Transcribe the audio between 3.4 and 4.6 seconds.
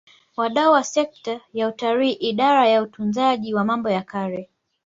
wa Mambo ya Kale